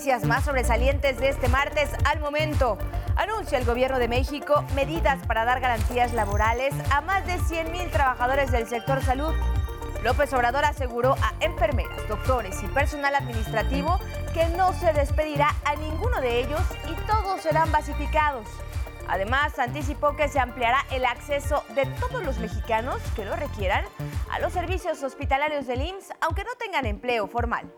[0.00, 2.78] Noticias más sobresalientes de este martes al momento.
[3.16, 7.90] Anuncia el gobierno de México medidas para dar garantías laborales a más de 100 mil
[7.90, 9.34] trabajadores del sector salud.
[10.02, 14.00] López Obrador aseguró a enfermeras, doctores y personal administrativo
[14.32, 18.46] que no se despedirá a ninguno de ellos y todos serán basificados.
[19.06, 23.84] Además, anticipó que se ampliará el acceso de todos los mexicanos que lo requieran
[24.30, 27.70] a los servicios hospitalarios del IMSS, aunque no tengan empleo formal.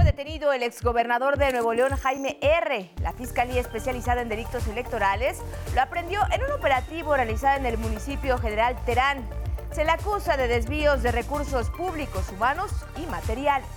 [0.00, 2.90] Fue detenido el exgobernador de Nuevo León, Jaime R.
[3.02, 5.36] La Fiscalía Especializada en Delitos Electorales
[5.74, 9.28] lo aprendió en un operativo realizado en el municipio General Terán.
[9.72, 13.68] Se le acusa de desvíos de recursos públicos, humanos y materiales.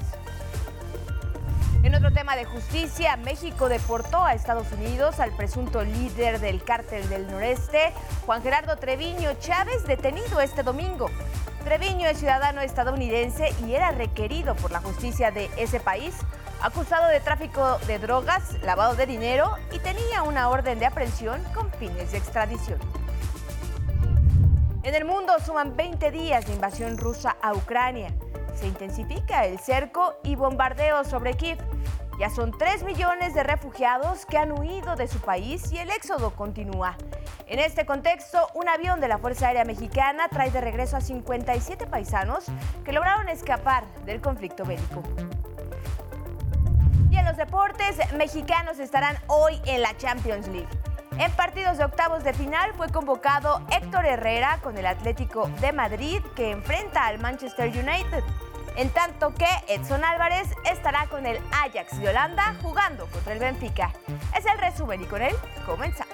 [1.84, 7.10] En otro tema de justicia, México deportó a Estados Unidos al presunto líder del cártel
[7.10, 7.92] del noreste,
[8.26, 11.10] Juan Gerardo Treviño Chávez, detenido este domingo.
[11.66, 16.16] Treviño es ciudadano estadounidense y era requerido por la justicia de ese país,
[16.62, 21.70] acusado de tráfico de drogas, lavado de dinero y tenía una orden de aprehensión con
[21.74, 22.80] fines de extradición.
[24.84, 28.14] En el mundo suman 20 días de invasión rusa a Ucrania.
[28.56, 31.58] Se intensifica el cerco y bombardeo sobre Kiev.
[32.20, 36.32] Ya son 3 millones de refugiados que han huido de su país y el éxodo
[36.32, 36.96] continúa.
[37.48, 41.88] En este contexto, un avión de la Fuerza Aérea Mexicana trae de regreso a 57
[41.88, 42.46] paisanos
[42.86, 45.02] que lograron escapar del conflicto bélico.
[47.10, 50.70] Y en los deportes, mexicanos estarán hoy en la Champions League.
[51.20, 56.22] En partidos de octavos de final fue convocado Héctor Herrera con el Atlético de Madrid
[56.36, 58.24] que enfrenta al Manchester United.
[58.76, 63.92] En tanto que Edson Álvarez estará con el Ajax de Holanda jugando contra el Benfica.
[64.36, 65.36] Es el resumen y con él
[65.66, 66.13] comenzamos.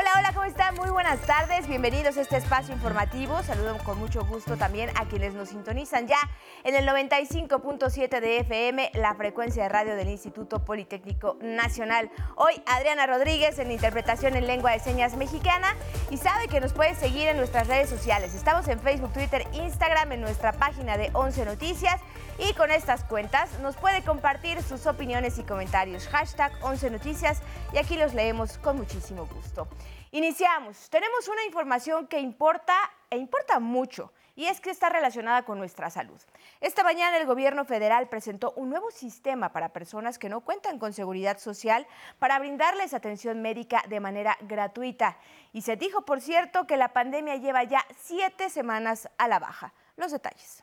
[0.00, 0.76] Hola, hola, ¿cómo están?
[0.76, 3.42] Muy buenas tardes, bienvenidos a este espacio informativo.
[3.42, 6.18] Saludo con mucho gusto también a quienes nos sintonizan ya
[6.62, 12.12] en el 95.7 de FM, la frecuencia de radio del Instituto Politécnico Nacional.
[12.36, 15.74] Hoy Adriana Rodríguez en interpretación en lengua de señas mexicana
[16.10, 18.36] y sabe que nos puede seguir en nuestras redes sociales.
[18.36, 22.00] Estamos en Facebook, Twitter, Instagram, en nuestra página de 11 Noticias
[22.38, 26.06] y con estas cuentas nos puede compartir sus opiniones y comentarios.
[26.08, 27.40] Hashtag 11 Noticias
[27.72, 29.68] y aquí los leemos con muchísimo gusto.
[30.12, 30.88] Iniciamos.
[30.88, 32.74] Tenemos una información que importa
[33.10, 36.20] e importa mucho y es que está relacionada con nuestra salud.
[36.60, 40.92] Esta mañana el gobierno federal presentó un nuevo sistema para personas que no cuentan con
[40.92, 41.88] seguridad social
[42.20, 45.18] para brindarles atención médica de manera gratuita.
[45.52, 49.74] Y se dijo, por cierto, que la pandemia lleva ya siete semanas a la baja.
[49.96, 50.62] Los detalles.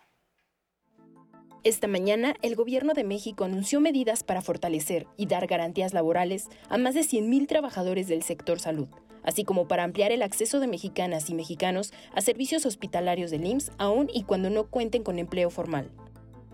[1.66, 6.78] Esta mañana, el Gobierno de México anunció medidas para fortalecer y dar garantías laborales a
[6.78, 8.88] más de 100.000 trabajadores del sector salud,
[9.24, 13.72] así como para ampliar el acceso de mexicanas y mexicanos a servicios hospitalarios del IMSS,
[13.80, 15.90] aún y cuando no cuenten con empleo formal.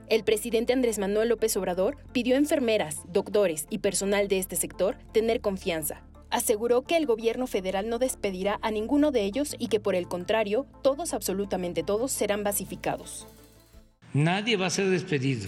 [0.08, 4.96] El presidente Andrés Manuel López Obrador pidió a enfermeras, doctores y personal de este sector
[5.12, 6.06] tener confianza.
[6.30, 10.08] Aseguró que el gobierno federal no despedirá a ninguno de ellos y que por el
[10.08, 13.28] contrario, todos, absolutamente todos, serán basificados.
[14.14, 15.48] Nadie va a ser despedido.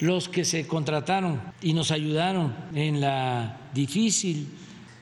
[0.00, 4.48] Los que se contrataron y nos ayudaron en la difícil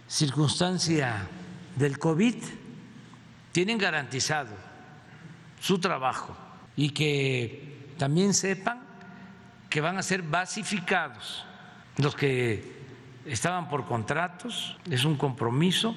[0.07, 1.27] circunstancia
[1.77, 2.37] del COVID
[3.53, 4.55] tienen garantizado
[5.61, 6.37] su trabajo
[6.77, 8.83] y que también sepan
[9.69, 11.45] que van a ser basificados
[11.97, 12.73] los que
[13.27, 15.97] estaban por contratos, es un compromiso,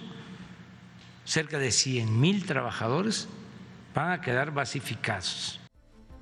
[1.26, 3.28] cerca de 100 mil trabajadores
[3.94, 5.60] van a quedar basificados.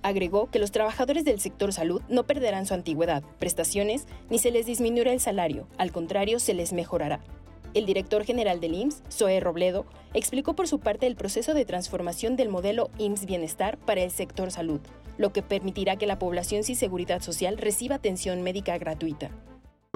[0.06, 4.68] Agregó que los trabajadores del sector salud no perderán su antigüedad, prestaciones, ni se les
[4.68, 7.22] disminuirá el salario, al contrario, se les mejorará.
[7.74, 12.36] El director general del IMSS, Zoe Robledo, explicó por su parte el proceso de transformación
[12.36, 14.80] del modelo IMSS Bienestar para el sector salud,
[15.18, 19.32] lo que permitirá que la población sin seguridad social reciba atención médica gratuita.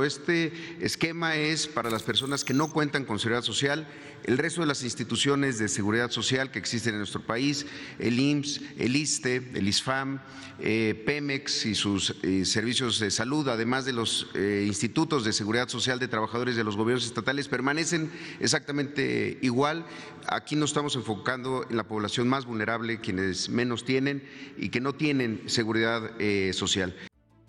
[0.04, 3.88] Este esquema es para las personas que no cuentan con seguridad social,
[4.24, 7.66] el resto de las instituciones de seguridad social que existen en nuestro país,
[8.00, 10.19] el IMSS, el ISTE, el ISFAM,
[10.60, 15.69] eh, Pemex y sus eh, servicios de salud, además de los eh, institutos de seguridad
[15.69, 19.86] social de trabajadores de los gobiernos estatales, permanecen exactamente igual.
[20.28, 24.24] Aquí nos estamos enfocando en la población más vulnerable, quienes menos tienen
[24.57, 26.12] y que no tienen seguridad
[26.51, 26.94] social.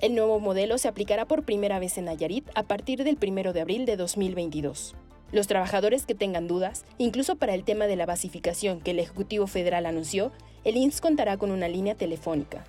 [0.00, 3.60] El nuevo modelo se aplicará por primera vez en Nayarit a partir del 1 de
[3.60, 4.94] abril de 2022.
[5.30, 9.46] Los trabajadores que tengan dudas, incluso para el tema de la basificación que el Ejecutivo
[9.46, 10.32] Federal anunció,
[10.64, 12.64] el INS contará con una línea telefónica.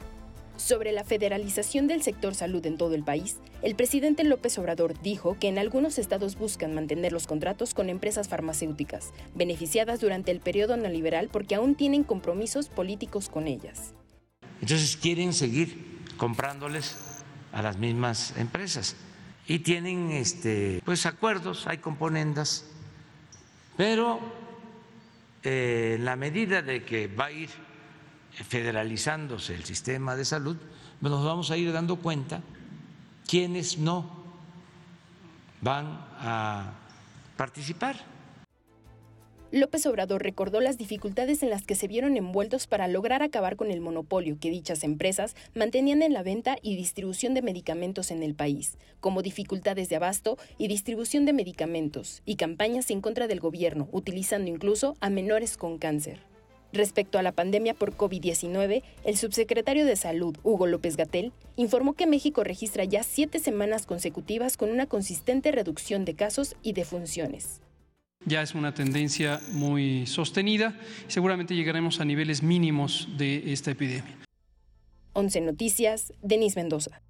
[0.57, 5.37] Sobre la federalización del sector salud en todo el país, el presidente López Obrador dijo
[5.39, 10.75] que en algunos estados buscan mantener los contratos con empresas farmacéuticas, beneficiadas durante el periodo
[10.75, 13.93] neoliberal porque aún tienen compromisos políticos con ellas.
[14.59, 16.95] Entonces quieren seguir comprándoles
[17.51, 18.95] a las mismas empresas.
[19.47, 22.65] Y tienen este, pues acuerdos, hay componendas,
[23.75, 24.19] pero
[25.43, 27.49] eh, en la medida de que va a ir
[28.31, 30.57] federalizándose el sistema de salud,
[31.01, 32.41] nos vamos a ir dando cuenta
[33.27, 34.23] quiénes no
[35.61, 36.71] van a
[37.37, 38.10] participar.
[39.53, 43.69] López Obrador recordó las dificultades en las que se vieron envueltos para lograr acabar con
[43.69, 48.33] el monopolio que dichas empresas mantenían en la venta y distribución de medicamentos en el
[48.33, 53.89] país, como dificultades de abasto y distribución de medicamentos, y campañas en contra del gobierno,
[53.91, 56.19] utilizando incluso a menores con cáncer.
[56.71, 62.07] Respecto a la pandemia por COVID-19, el subsecretario de Salud, Hugo López Gatel, informó que
[62.07, 67.59] México registra ya siete semanas consecutivas con una consistente reducción de casos y defunciones.
[68.25, 70.75] Ya es una tendencia muy sostenida.
[71.07, 74.15] Seguramente llegaremos a niveles mínimos de esta epidemia.
[75.13, 77.01] 11 Noticias, Denis Mendoza.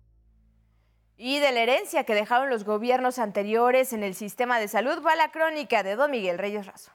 [1.17, 5.15] Y de la herencia que dejaron los gobiernos anteriores en el sistema de salud va
[5.15, 6.91] la crónica de Don Miguel Reyes Razo.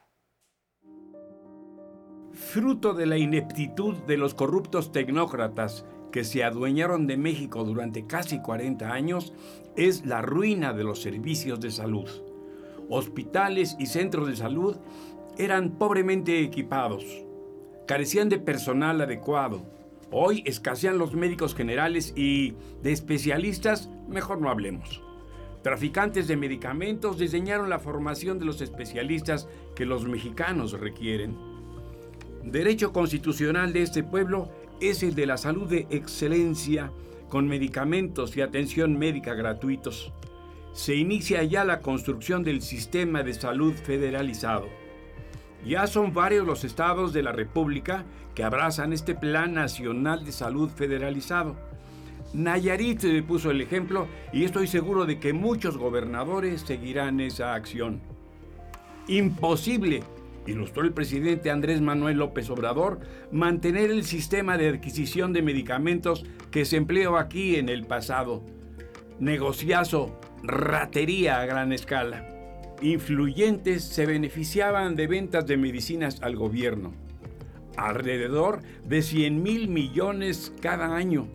[2.33, 8.41] Fruto de la ineptitud de los corruptos tecnócratas que se adueñaron de México durante casi
[8.41, 9.33] 40 años,
[9.75, 12.26] es la ruina de los servicios de salud
[12.89, 14.77] hospitales y centros de salud
[15.37, 17.03] eran pobremente equipados,
[17.87, 19.65] carecían de personal adecuado.
[20.11, 25.03] Hoy escasean los médicos generales y de especialistas, mejor no hablemos.
[25.63, 31.35] Traficantes de medicamentos diseñaron la formación de los especialistas que los mexicanos requieren.
[32.43, 34.49] Derecho constitucional de este pueblo
[34.79, 36.91] es el de la salud de excelencia
[37.27, 40.13] con medicamentos y atención médica gratuitos
[40.77, 44.67] se inicia ya la construcción del sistema de salud federalizado.
[45.65, 50.69] Ya son varios los estados de la República que abrazan este Plan Nacional de Salud
[50.69, 51.55] Federalizado.
[52.31, 57.99] Nayarit puso el ejemplo y estoy seguro de que muchos gobernadores seguirán esa acción.
[59.07, 60.03] Imposible,
[60.45, 62.99] ilustró el presidente Andrés Manuel López Obrador,
[63.31, 68.43] mantener el sistema de adquisición de medicamentos que se empleó aquí en el pasado.
[69.19, 72.25] Negociazo ratería a gran escala.
[72.81, 76.93] Influyentes se beneficiaban de ventas de medicinas al gobierno,
[77.75, 81.27] alrededor de 100 mil millones cada año.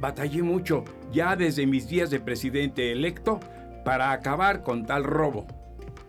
[0.00, 3.40] Batallé mucho ya desde mis días de presidente electo
[3.84, 5.46] para acabar con tal robo.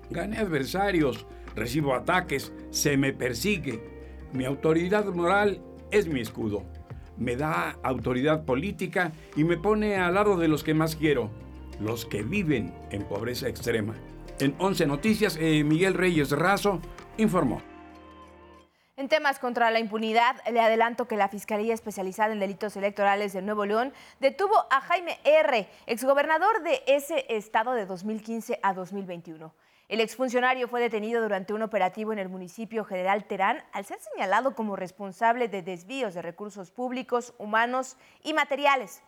[0.10, 1.26] Gané adversarios,
[1.56, 3.82] recibo ataques, se me persigue.
[4.34, 5.62] Mi autoridad moral
[5.92, 6.64] es mi escudo.
[7.18, 11.30] Me da autoridad política y me pone al lado de los que más quiero,
[11.80, 13.96] los que viven en pobreza extrema.
[14.40, 16.82] En 11 Noticias, eh, Miguel Reyes Razo
[17.18, 17.62] informó.
[18.98, 23.42] En temas contra la impunidad, le adelanto que la Fiscalía Especializada en Delitos Electorales de
[23.42, 23.92] Nuevo León
[24.22, 29.54] detuvo a Jaime R., exgobernador de ese estado de 2015 a 2021.
[29.88, 34.56] El exfuncionario fue detenido durante un operativo en el municipio General Terán al ser señalado
[34.56, 39.04] como responsable de desvíos de recursos públicos, humanos y materiales.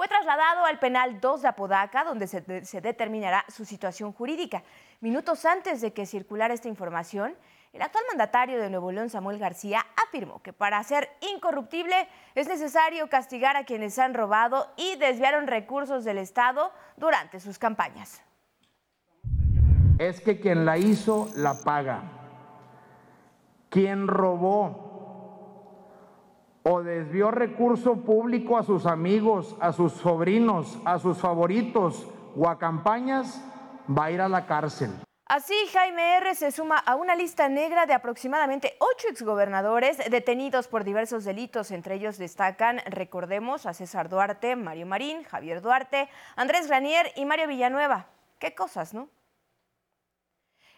[0.00, 2.40] Fue trasladado al penal 2 de Apodaca, donde se,
[2.80, 4.62] determinará su situación jurídica.
[5.00, 7.34] Minutos antes de que circulara esta información,
[7.74, 13.10] el actual mandatario de Nuevo León, Samuel García, afirmó que para ser incorruptible es necesario
[13.10, 18.22] castigar a quienes han robado y desviaron recursos del Estado durante sus campañas.
[19.98, 22.04] Es que quien la hizo la paga.
[23.68, 24.89] Quien robó
[26.62, 32.58] o desvió recurso público a sus amigos, a sus sobrinos, a sus favoritos o a
[32.58, 33.42] campañas,
[33.88, 34.90] va a ir a la cárcel.
[35.26, 36.34] Así, Jaime R.
[36.34, 41.70] se suma a una lista negra de aproximadamente ocho exgobernadores detenidos por diversos delitos.
[41.70, 47.46] Entre ellos destacan, recordemos, a César Duarte, Mario Marín, Javier Duarte, Andrés Granier y Mario
[47.46, 48.06] Villanueva.
[48.40, 49.08] Qué cosas, ¿no?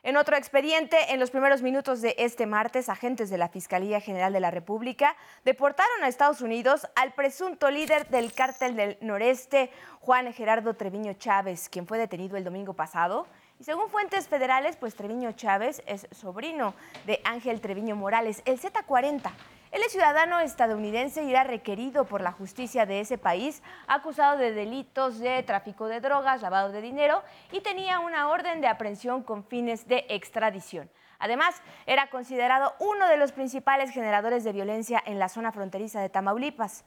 [0.05, 4.33] En otro expediente, en los primeros minutos de este martes, agentes de la Fiscalía General
[4.33, 10.33] de la República deportaron a Estados Unidos al presunto líder del cártel del noreste, Juan
[10.33, 13.29] Gerardo Treviño Chávez, quien fue detenido el domingo pasado.
[13.61, 16.75] Y según fuentes federales, pues Treviño Chávez es sobrino
[17.07, 19.31] de Ángel Treviño Morales, el Z40
[19.81, 25.43] es ciudadano estadounidense era requerido por la justicia de ese país, acusado de delitos de
[25.43, 30.05] tráfico de drogas, lavado de dinero y tenía una orden de aprehensión con fines de
[30.09, 30.91] extradición.
[31.19, 36.09] Además, era considerado uno de los principales generadores de violencia en la zona fronteriza de
[36.11, 36.85] Tamaulipas.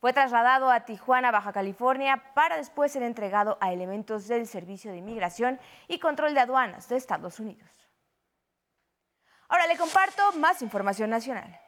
[0.00, 4.98] Fue trasladado a Tijuana, Baja California, para después ser entregado a elementos del Servicio de
[4.98, 7.70] Inmigración y Control de Aduanas de Estados Unidos.
[9.48, 11.65] Ahora le comparto más información nacional.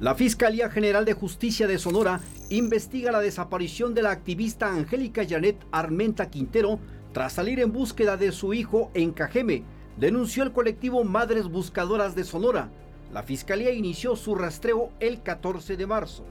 [0.00, 5.56] La Fiscalía General de Justicia de Sonora investiga la desaparición de la activista Angélica Janet
[5.72, 6.78] Armenta Quintero
[7.12, 9.64] tras salir en búsqueda de su hijo en Cajeme,
[9.96, 12.70] denunció el colectivo Madres Buscadoras de Sonora.
[13.12, 16.24] La Fiscalía inició su rastreo el 14 de marzo.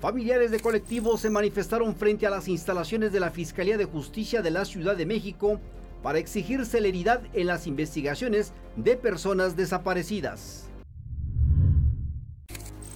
[0.00, 4.50] Familiares de colectivos se manifestaron frente a las instalaciones de la Fiscalía de Justicia de
[4.50, 5.60] la Ciudad de México
[6.02, 10.71] para exigir celeridad en las investigaciones de personas desaparecidas.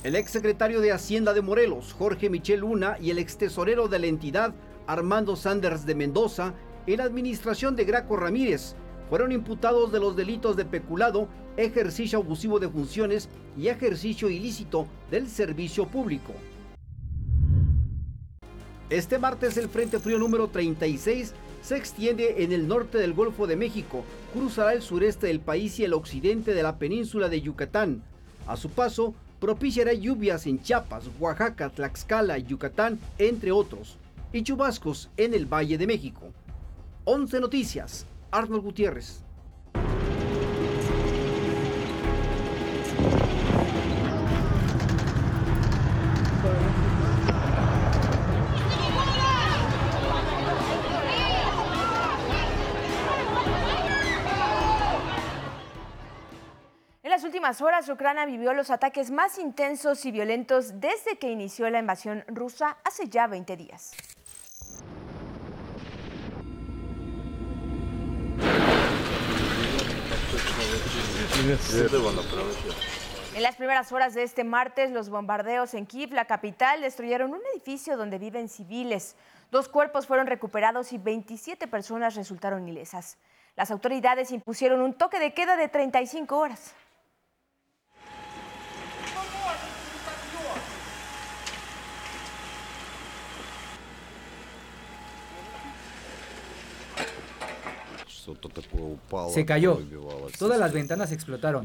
[0.07, 4.07] El exsecretario de Hacienda de Morelos, Jorge Michel Luna, y el ex tesorero de la
[4.07, 4.55] entidad,
[4.87, 6.55] Armando Sanders de Mendoza,
[6.87, 8.77] en la administración de Graco Ramírez,
[9.11, 15.27] fueron imputados de los delitos de peculado, ejercicio abusivo de funciones y ejercicio ilícito del
[15.27, 16.35] servicio público.
[18.89, 23.57] Este martes el Frente Frío número 36 se extiende en el norte del Golfo de
[23.57, 28.05] México, cruzará el sureste del país y el occidente de la península de Yucatán.
[28.47, 33.99] A su paso, propiciará lluvias en Chiapas, Oaxaca, Tlaxcala, Yucatán, entre otros,
[34.33, 36.33] y chubascos en el Valle de México.
[37.05, 39.26] 11 Noticias, Arnold Gutiérrez.
[57.17, 61.79] Las últimas horas, Ucrania vivió los ataques más intensos y violentos desde que inició la
[61.79, 63.93] invasión rusa hace ya 20 días.
[73.35, 77.41] En las primeras horas de este martes, los bombardeos en Kiev, la capital, destruyeron un
[77.55, 79.17] edificio donde viven civiles.
[79.51, 83.17] Dos cuerpos fueron recuperados y 27 personas resultaron ilesas.
[83.57, 86.75] Las autoridades impusieron un toque de queda de 35 horas.
[99.29, 99.79] Se cayó.
[100.39, 101.65] Todas las ventanas explotaron.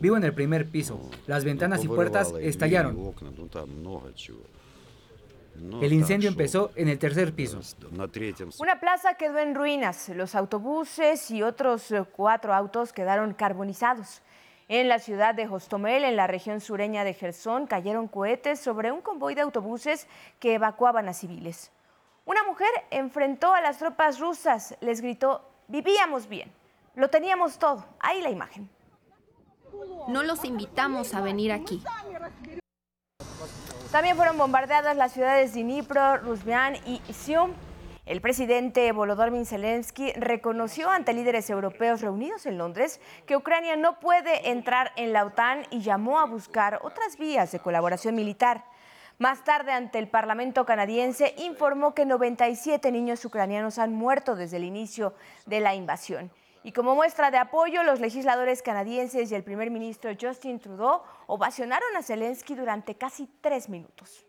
[0.00, 1.10] Vivo en el primer piso.
[1.26, 3.14] Las ventanas y puertas estallaron.
[5.80, 7.60] El incendio empezó en el tercer piso.
[8.58, 10.08] Una plaza quedó en ruinas.
[10.08, 14.22] Los autobuses y otros eh, cuatro autos quedaron carbonizados.
[14.68, 19.02] En la ciudad de Hostomel, en la región sureña de Gerson, cayeron cohetes sobre un
[19.02, 20.06] convoy de autobuses
[20.40, 21.70] que evacuaban a civiles.
[22.24, 26.52] Una mujer enfrentó a las tropas rusas, les gritó, vivíamos bien,
[26.94, 27.84] lo teníamos todo.
[27.98, 28.70] Ahí la imagen.
[30.06, 31.82] No los invitamos a venir aquí.
[33.90, 37.52] También fueron bombardeadas las ciudades de Dnipro, Rusbian y Isium.
[38.06, 44.50] El presidente Volodymyr Zelensky reconoció ante líderes europeos reunidos en Londres que Ucrania no puede
[44.50, 48.64] entrar en la OTAN y llamó a buscar otras vías de colaboración militar.
[49.18, 54.64] Más tarde, ante el Parlamento canadiense, informó que 97 niños ucranianos han muerto desde el
[54.64, 55.14] inicio
[55.46, 56.30] de la invasión.
[56.64, 61.96] Y como muestra de apoyo, los legisladores canadienses y el primer ministro Justin Trudeau ovacionaron
[61.96, 64.24] a Zelensky durante casi tres minutos.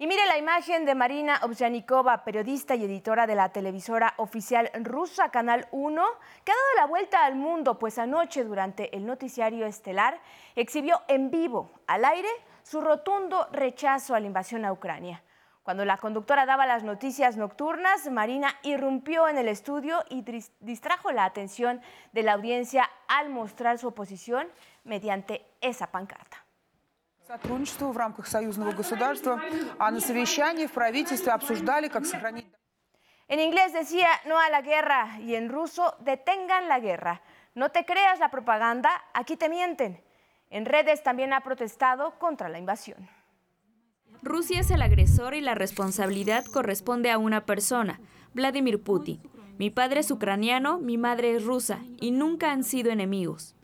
[0.00, 5.28] Y mire la imagen de Marina Obsyanikova, periodista y editora de la televisora oficial rusa
[5.28, 6.04] Canal 1,
[6.44, 10.18] que ha dado la vuelta al mundo, pues anoche durante el noticiario estelar
[10.56, 12.28] exhibió en vivo, al aire,
[12.64, 15.22] su rotundo rechazo a la invasión a Ucrania.
[15.62, 20.24] Cuando la conductora daba las noticias nocturnas, Marina irrumpió en el estudio y
[20.58, 24.48] distrajo la atención de la audiencia al mostrar su oposición
[24.82, 26.47] mediante esa pancarta.
[27.27, 29.41] сотрудничеству в рамках союзного государства,
[29.79, 32.45] а на совещании в правительстве обсуждали, как сохранить...
[33.29, 37.21] En inglés decía no a la guerra y en ruso detengan la guerra.
[37.55, 40.03] No te creas la propaganda, aquí te mienten.
[40.49, 43.09] En redes también ha protestado contra la invasión.
[44.21, 47.99] Rusia es el agresor y la responsabilidad corresponde a una persona,
[48.33, 49.21] Vladimir Putin.
[49.57, 53.55] Mi padre es ucraniano, mi madre es rusa y nunca han sido enemigos.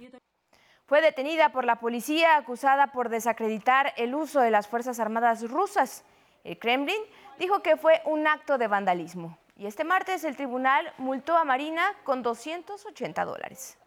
[0.86, 6.04] Fue detenida por la policía acusada por desacreditar el uso de las Fuerzas Armadas rusas.
[6.44, 7.00] El Kremlin
[7.38, 9.38] dijo que fue un acto de vandalismo.
[9.56, 13.78] Y este martes el tribunal multó a Marina con 280 dólares.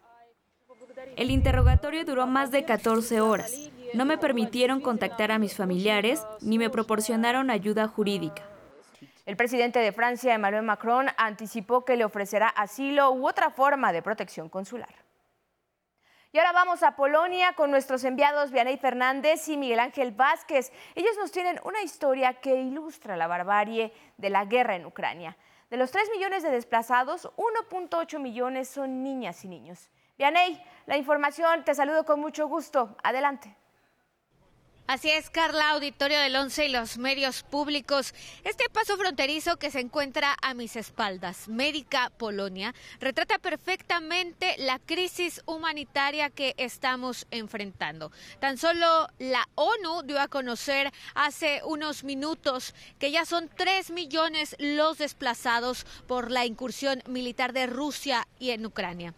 [1.16, 3.52] El interrogatorio duró más de 14 horas.
[3.94, 8.42] No me permitieron contactar a mis familiares ni me proporcionaron ayuda jurídica.
[9.24, 14.02] El presidente de Francia, Emmanuel Macron, anticipó que le ofrecerá asilo u otra forma de
[14.02, 15.07] protección consular.
[16.30, 20.72] Y ahora vamos a Polonia con nuestros enviados Vianey Fernández y Miguel Ángel Vázquez.
[20.94, 25.38] Ellos nos tienen una historia que ilustra la barbarie de la guerra en Ucrania.
[25.70, 29.88] De los 3 millones de desplazados, 1.8 millones son niñas y niños.
[30.18, 32.94] Vianey, la información, te saludo con mucho gusto.
[33.02, 33.56] Adelante.
[34.88, 38.14] Así es, Carla, auditorio del 11 y los medios públicos.
[38.42, 45.42] Este paso fronterizo que se encuentra a mis espaldas, Médica Polonia, retrata perfectamente la crisis
[45.44, 48.12] humanitaria que estamos enfrentando.
[48.40, 54.56] Tan solo la ONU dio a conocer hace unos minutos que ya son 3 millones
[54.58, 59.12] los desplazados por la incursión militar de Rusia y en Ucrania.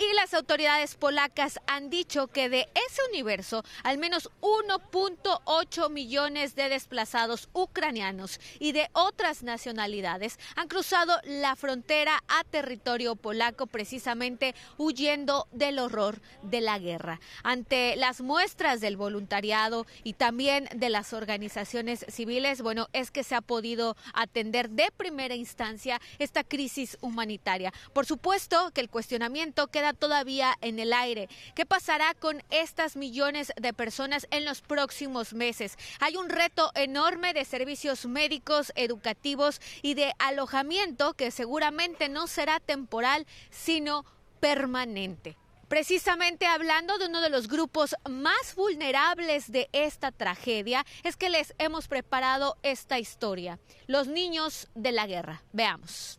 [0.00, 6.70] Y las autoridades polacas han dicho que de ese universo, al menos 1.8 millones de
[6.70, 15.46] desplazados ucranianos y de otras nacionalidades han cruzado la frontera a territorio polaco precisamente huyendo
[15.52, 17.20] del horror de la guerra.
[17.42, 23.34] Ante las muestras del voluntariado y también de las organizaciones civiles, bueno, es que se
[23.34, 27.70] ha podido atender de primera instancia esta crisis humanitaria.
[27.92, 31.28] Por supuesto que el cuestionamiento queda todavía en el aire.
[31.54, 35.76] ¿Qué pasará con estas millones de personas en los próximos meses?
[36.00, 42.60] Hay un reto enorme de servicios médicos, educativos y de alojamiento que seguramente no será
[42.60, 44.04] temporal, sino
[44.40, 45.36] permanente.
[45.68, 51.54] Precisamente hablando de uno de los grupos más vulnerables de esta tragedia, es que les
[51.58, 55.44] hemos preparado esta historia, los niños de la guerra.
[55.52, 56.18] Veamos.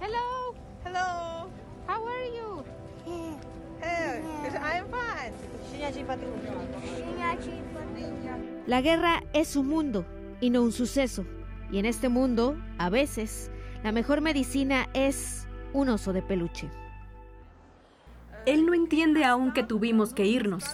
[0.00, 0.54] Hello,
[0.84, 1.48] hello.
[1.86, 2.64] How are you?
[3.82, 5.32] I'm fine.
[8.66, 10.06] La guerra es un mundo
[10.40, 11.24] y no un suceso.
[11.70, 13.50] Y en este mundo, a veces,
[13.82, 16.70] la mejor medicina es un oso de peluche.
[18.46, 20.64] Él no entiende aún que tuvimos que irnos.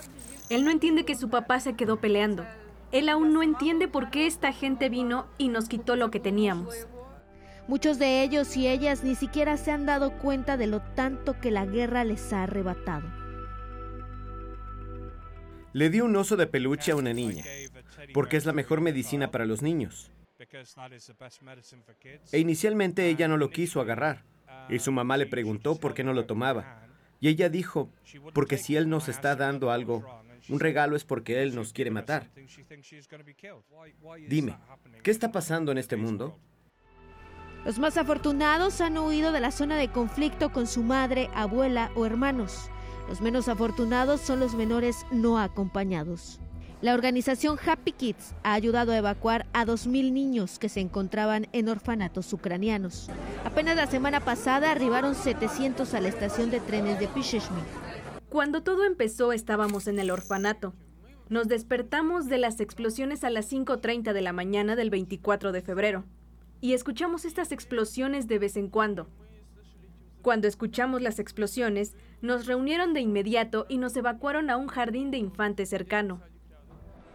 [0.48, 2.44] Él no entiende que su papá se quedó peleando.
[2.92, 6.86] Él aún no entiende por qué esta gente vino y nos quitó lo que teníamos.
[7.70, 11.52] Muchos de ellos y ellas ni siquiera se han dado cuenta de lo tanto que
[11.52, 13.08] la guerra les ha arrebatado.
[15.72, 17.44] Le di un oso de peluche a una niña,
[18.12, 20.10] porque es la mejor medicina para los niños.
[22.32, 24.24] E inicialmente ella no lo quiso agarrar,
[24.68, 26.88] y su mamá le preguntó por qué no lo tomaba.
[27.20, 27.88] Y ella dijo,
[28.34, 30.04] porque si él nos está dando algo,
[30.48, 32.32] un regalo es porque él nos quiere matar.
[34.26, 34.56] Dime,
[35.04, 36.36] ¿qué está pasando en este mundo?
[37.64, 42.06] Los más afortunados han huido de la zona de conflicto con su madre, abuela o
[42.06, 42.70] hermanos.
[43.06, 46.40] Los menos afortunados son los menores no acompañados.
[46.80, 51.68] La organización Happy Kids ha ayudado a evacuar a 2.000 niños que se encontraban en
[51.68, 53.10] orfanatos ucranianos.
[53.44, 57.60] Apenas la semana pasada arribaron 700 a la estación de trenes de Pisheshmi.
[58.30, 60.72] Cuando todo empezó estábamos en el orfanato.
[61.28, 66.04] Nos despertamos de las explosiones a las 5.30 de la mañana del 24 de febrero
[66.60, 69.08] y escuchamos estas explosiones de vez en cuando.
[70.22, 75.16] Cuando escuchamos las explosiones, nos reunieron de inmediato y nos evacuaron a un jardín de
[75.16, 76.20] infantes cercano.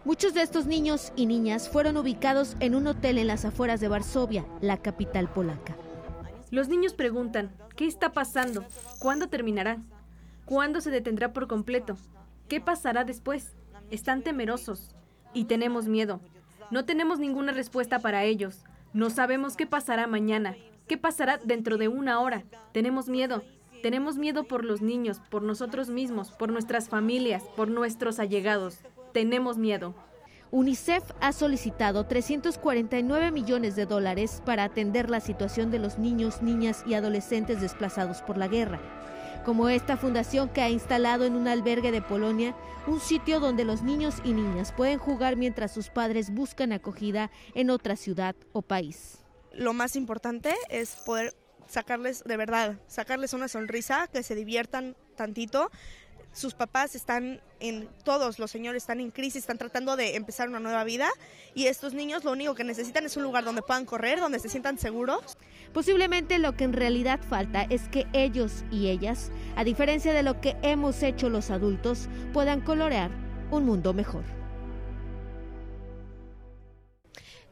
[0.04, 3.88] Muchos de estos niños y niñas fueron ubicados en un hotel en las afueras de
[3.88, 5.76] Varsovia, la capital polaca.
[6.50, 8.64] Los niños preguntan, ¿qué está pasando?
[8.98, 9.82] ¿Cuándo terminará?
[10.44, 11.96] ¿Cuándo se detendrá por completo?
[12.48, 13.56] ¿Qué pasará después?
[13.90, 14.94] Están temerosos
[15.34, 16.20] y tenemos miedo.
[16.70, 18.64] No tenemos ninguna respuesta para ellos.
[18.96, 20.56] No sabemos qué pasará mañana,
[20.88, 22.44] qué pasará dentro de una hora.
[22.72, 23.42] Tenemos miedo.
[23.82, 28.78] Tenemos miedo por los niños, por nosotros mismos, por nuestras familias, por nuestros allegados.
[29.12, 29.94] Tenemos miedo.
[30.50, 36.82] UNICEF ha solicitado 349 millones de dólares para atender la situación de los niños, niñas
[36.86, 38.80] y adolescentes desplazados por la guerra,
[39.46, 42.56] como esta fundación que ha instalado en un albergue de Polonia
[42.88, 47.70] un sitio donde los niños y niñas pueden jugar mientras sus padres buscan acogida en
[47.70, 49.18] otra ciudad o país.
[49.52, 51.32] Lo más importante es poder
[51.68, 55.70] sacarles, de verdad, sacarles una sonrisa, que se diviertan tantito.
[56.36, 60.60] Sus papás están en, todos los señores están en crisis, están tratando de empezar una
[60.60, 61.08] nueva vida
[61.54, 64.50] y estos niños lo único que necesitan es un lugar donde puedan correr, donde se
[64.50, 65.38] sientan seguros.
[65.72, 70.42] Posiblemente lo que en realidad falta es que ellos y ellas, a diferencia de lo
[70.42, 73.10] que hemos hecho los adultos, puedan colorear
[73.50, 74.45] un mundo mejor.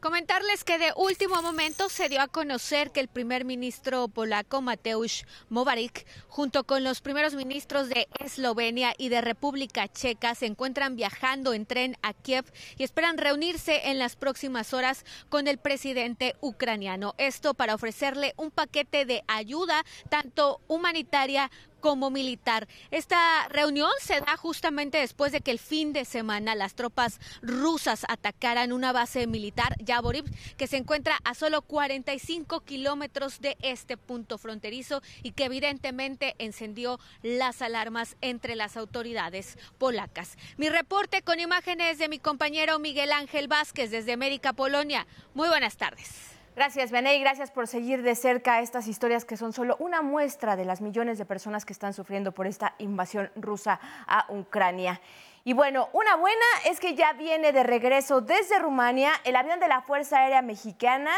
[0.04, 5.24] Comentarles que de último momento se dio a conocer que el primer ministro polaco Mateusz
[5.48, 11.54] Mowarik, junto con los primeros ministros de Eslovenia y de República Checa, se encuentran viajando
[11.54, 12.44] en tren a Kiev
[12.76, 17.14] y esperan reunirse en las próximas horas con el presidente ucraniano.
[17.16, 21.50] Esto para ofrecerle un paquete de ayuda, tanto humanitaria
[21.84, 22.66] como militar.
[22.90, 28.06] Esta reunión se da justamente después de que el fin de semana las tropas rusas
[28.08, 30.24] atacaran una base militar, Yaborib,
[30.56, 36.98] que se encuentra a solo 45 kilómetros de este punto fronterizo y que evidentemente encendió
[37.22, 40.38] las alarmas entre las autoridades polacas.
[40.56, 45.06] Mi reporte con imágenes de mi compañero Miguel Ángel Vázquez desde América, Polonia.
[45.34, 46.33] Muy buenas tardes.
[46.56, 47.18] Gracias, Beney.
[47.18, 51.18] Gracias por seguir de cerca estas historias que son solo una muestra de las millones
[51.18, 55.00] de personas que están sufriendo por esta invasión rusa a Ucrania.
[55.42, 59.66] Y bueno, una buena es que ya viene de regreso desde Rumania el avión de
[59.66, 61.10] la Fuerza Aérea Mexicana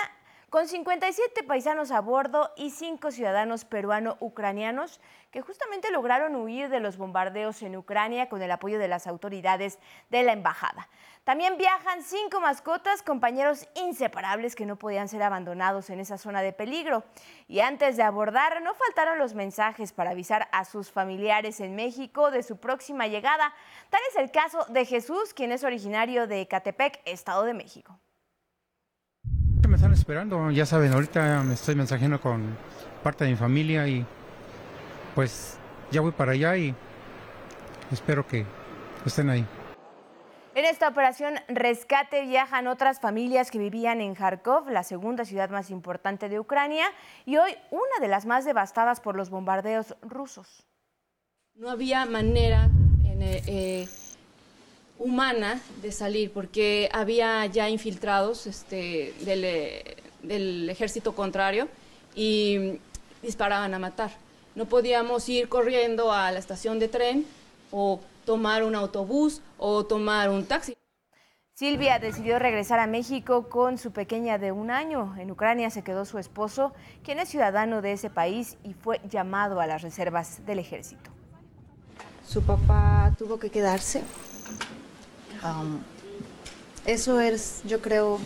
[0.50, 5.00] con 57 paisanos a bordo y 5 ciudadanos peruano-ucranianos
[5.32, 9.78] que justamente lograron huir de los bombardeos en Ucrania con el apoyo de las autoridades
[10.08, 10.88] de la embajada.
[11.24, 16.52] También viajan cinco mascotas, compañeros inseparables que no podían ser abandonados en esa zona de
[16.52, 17.02] peligro.
[17.48, 22.30] Y antes de abordar, no faltaron los mensajes para avisar a sus familiares en México
[22.30, 23.52] de su próxima llegada.
[23.90, 27.98] Tal es el caso de Jesús, quien es originario de Catepec, Estado de México.
[29.86, 32.56] Están esperando, ya saben, ahorita me estoy mensajando con
[33.04, 34.04] parte de mi familia y
[35.14, 35.58] pues
[35.92, 36.74] ya voy para allá y
[37.92, 38.44] espero que
[39.04, 39.46] estén ahí.
[40.56, 45.70] En esta operación rescate viajan otras familias que vivían en Kharkov, la segunda ciudad más
[45.70, 46.86] importante de Ucrania,
[47.24, 50.66] y hoy una de las más devastadas por los bombardeos rusos.
[51.54, 52.68] No había manera
[53.04, 53.88] eh, eh,
[54.98, 61.68] humana de salir porque había ya infiltrados este, del, eh, del ejército contrario
[62.14, 62.78] y
[63.22, 64.10] disparaban a matar.
[64.54, 67.26] No podíamos ir corriendo a la estación de tren
[67.70, 70.76] o tomar un autobús o tomar un taxi.
[71.54, 75.14] Silvia decidió regresar a México con su pequeña de un año.
[75.18, 79.60] En Ucrania se quedó su esposo, quien es ciudadano de ese país y fue llamado
[79.60, 81.10] a las reservas del ejército.
[82.26, 84.02] Su papá tuvo que quedarse.
[85.44, 85.80] Um,
[86.84, 88.18] eso es, yo creo,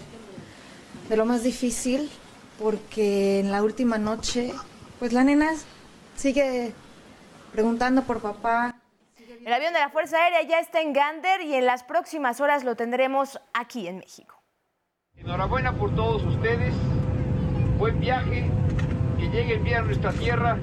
[1.08, 2.10] de lo más difícil,
[2.58, 4.52] porque en la última noche,
[4.98, 5.50] pues la nena
[6.16, 6.72] sigue
[7.52, 8.80] preguntando por papá,
[9.44, 12.62] el avión de la Fuerza Aérea ya está en Gander y en las próximas horas
[12.62, 14.42] lo tendremos aquí en México.
[15.16, 16.74] Enhorabuena por todos ustedes.
[17.78, 18.50] Buen viaje.
[19.18, 20.58] Que lleguen bien a nuestra tierra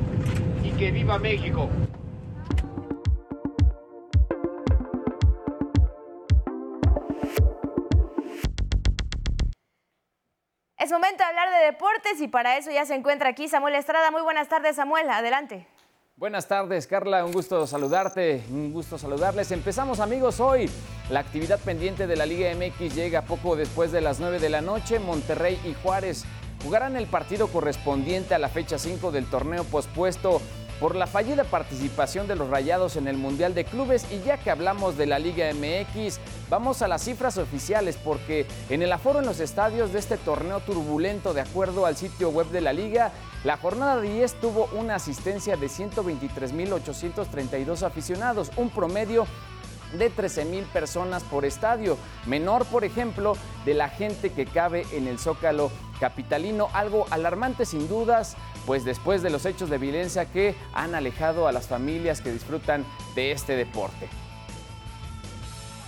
[0.63, 1.69] y que viva México.
[10.87, 14.09] Es momento de hablar de deportes y para eso ya se encuentra aquí Samuel Estrada.
[14.09, 15.09] Muy buenas tardes, Samuel.
[15.09, 15.67] Adelante.
[16.15, 17.25] Buenas tardes, Carla.
[17.25, 19.51] Un gusto saludarte, un gusto saludarles.
[19.51, 20.69] Empezamos, amigos, hoy.
[21.09, 24.61] La actividad pendiente de la Liga MX llega poco después de las 9 de la
[24.61, 24.99] noche.
[24.99, 26.23] Monterrey y Juárez
[26.63, 30.41] jugarán el partido correspondiente a la fecha 5 del torneo pospuesto
[30.79, 34.51] por la fallida participación de los Rayados en el Mundial de Clubes y ya que
[34.51, 39.25] hablamos de la Liga MX, vamos a las cifras oficiales porque en el aforo en
[39.25, 43.11] los estadios de este torneo turbulento de acuerdo al sitio web de la liga,
[43.43, 49.27] la jornada 10 tuvo una asistencia de 123.832 aficionados, un promedio
[49.97, 55.07] de 13 mil personas por estadio, menor por ejemplo de la gente que cabe en
[55.07, 60.55] el Zócalo capitalino, algo alarmante sin dudas, pues después de los hechos de violencia que
[60.73, 64.07] han alejado a las familias que disfrutan de este deporte.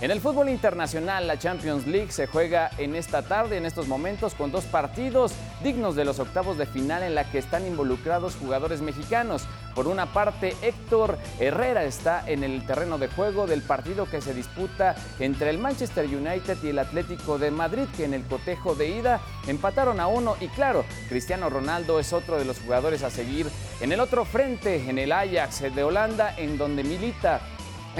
[0.00, 4.34] En el fútbol internacional, la Champions League se juega en esta tarde, en estos momentos,
[4.34, 8.80] con dos partidos dignos de los octavos de final en la que están involucrados jugadores
[8.80, 9.46] mexicanos.
[9.74, 14.32] Por una parte, Héctor Herrera está en el terreno de juego del partido que se
[14.32, 18.88] disputa entre el Manchester United y el Atlético de Madrid, que en el cotejo de
[18.88, 20.34] ida empataron a uno.
[20.40, 23.48] Y claro, Cristiano Ronaldo es otro de los jugadores a seguir
[23.82, 27.42] en el otro frente, en el Ajax de Holanda, en donde milita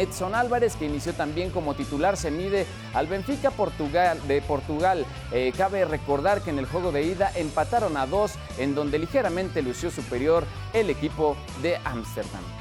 [0.00, 3.52] Edson Álvarez, que inició también como titular, se mide al Benfica
[4.26, 5.04] de Portugal.
[5.32, 9.62] Eh, cabe recordar que en el juego de ida empataron a dos, en donde ligeramente
[9.62, 12.59] lució superior el equipo de Ámsterdam.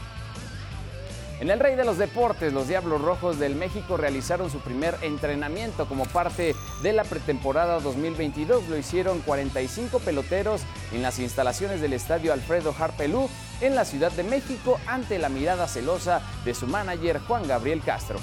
[1.40, 5.88] En el Rey de los Deportes, los Diablos Rojos del México realizaron su primer entrenamiento
[5.88, 8.68] como parte de la pretemporada 2022.
[8.68, 13.30] Lo hicieron 45 peloteros en las instalaciones del estadio Alfredo Harpelú
[13.62, 18.20] en la Ciudad de México ante la mirada celosa de su manager Juan Gabriel Castro.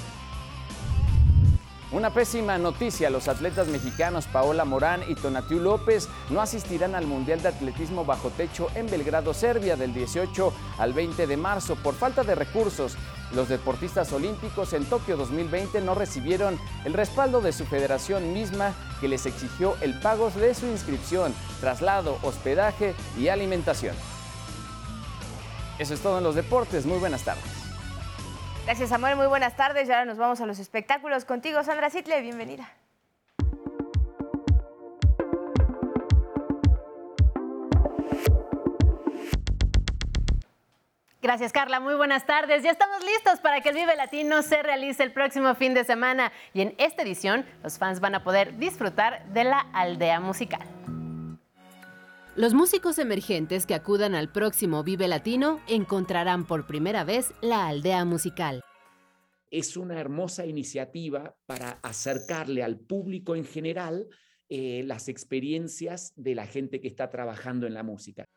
[1.89, 7.41] Una pésima noticia, los atletas mexicanos Paola Morán y Tonatiu López no asistirán al Mundial
[7.41, 12.25] de Atletismo bajo techo en Belgrado, Serbia, del 18 al 20 de marzo por falta
[12.25, 12.97] de recursos.
[13.33, 19.07] Los deportistas olímpicos en Tokio 2020 no recibieron el respaldo de su federación misma que
[19.07, 23.95] les exigió el pago de su inscripción, traslado, hospedaje y alimentación.
[25.79, 26.85] Eso es todo en los deportes.
[26.85, 27.56] Muy buenas tardes.
[28.67, 29.15] Gracias, Samuel.
[29.15, 29.87] Muy buenas tardes.
[29.87, 31.23] Y ahora nos vamos a los espectáculos.
[31.23, 32.19] Contigo, Sandra Sitle.
[32.19, 32.69] Bienvenida.
[41.21, 41.79] Gracias, Carla.
[41.79, 42.61] Muy buenas tardes.
[42.61, 46.33] Ya estamos listos para que el Vive Latino se realice el próximo fin de semana.
[46.53, 50.76] Y en esta edición, los fans van a poder disfrutar de la aldea musical.
[52.37, 58.05] Los músicos emergentes que acudan al próximo Vive Latino encontrarán por primera vez la aldea
[58.05, 58.61] musical.
[59.49, 64.07] Es una hermosa iniciativa para acercarle al público en general
[64.49, 68.27] eh, las experiencias de la gente que está trabajando en la música.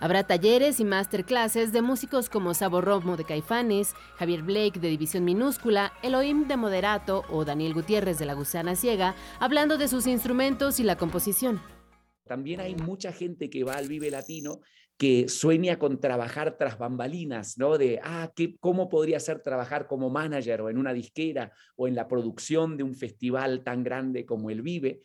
[0.00, 5.24] Habrá talleres y masterclasses de músicos como Sabo Romo de Caifanes, Javier Blake de División
[5.24, 10.80] Minúscula, Elohim de Moderato o Daniel Gutiérrez de La Gusana Ciega, hablando de sus instrumentos
[10.80, 11.60] y la composición.
[12.30, 14.60] También hay mucha gente que va al Vive Latino
[14.96, 17.76] que sueña con trabajar tras bambalinas, ¿no?
[17.76, 21.96] De, ah, ¿qué, ¿cómo podría ser trabajar como manager o en una disquera o en
[21.96, 25.00] la producción de un festival tan grande como el Vive?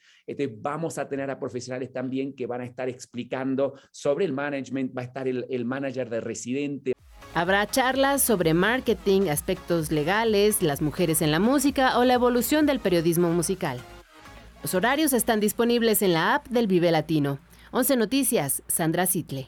[0.60, 5.02] Vamos a tener a profesionales también que van a estar explicando sobre el management, va
[5.02, 6.94] a estar el, el manager de residente.
[7.34, 12.80] Habrá charlas sobre marketing, aspectos legales, las mujeres en la música o la evolución del
[12.80, 13.82] periodismo musical.
[14.66, 17.38] Los horarios están disponibles en la app del Vive Latino.
[17.70, 19.48] 11 Noticias, Sandra Sitle.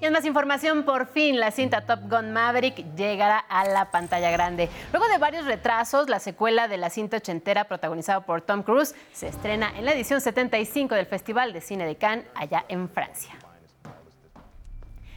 [0.00, 4.30] Y en más información, por fin la cinta Top Gun Maverick llegará a la pantalla
[4.30, 4.68] grande.
[4.92, 9.26] Luego de varios retrasos, la secuela de la cinta ochentera protagonizada por Tom Cruise se
[9.26, 13.36] estrena en la edición 75 del Festival de Cine de Cannes, allá en Francia.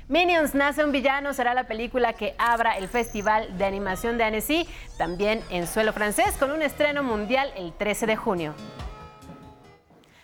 [0.08, 4.70] Minions Nace un Villano será la película que abra el Festival de Animación de Annecy,
[5.00, 8.54] también en suelo francés, con un estreno mundial el 13 de junio.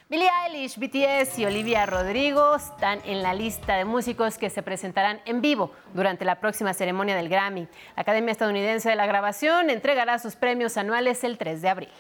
[0.08, 5.20] Billie Eilish, BTS y Olivia Rodrigo están en la lista de músicos que se presentarán
[5.26, 7.68] en vivo durante la próxima ceremonia del Grammy.
[7.96, 11.92] La Academia Estadounidense de la Grabación entregará sus premios anuales el 3 de abril.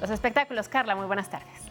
[0.00, 1.65] Los espectáculos, Carla, muy buenas tardes.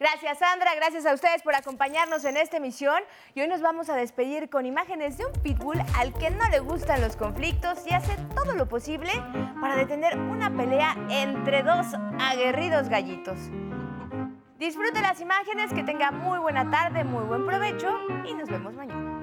[0.00, 3.00] Gracias Sandra, gracias a ustedes por acompañarnos en esta emisión
[3.34, 6.58] y hoy nos vamos a despedir con imágenes de un pitbull al que no le
[6.58, 9.12] gustan los conflictos y hace todo lo posible
[9.60, 11.86] para detener una pelea entre dos
[12.18, 13.38] aguerridos gallitos.
[14.58, 17.88] Disfrute las imágenes, que tenga muy buena tarde, muy buen provecho
[18.24, 19.13] y nos vemos mañana.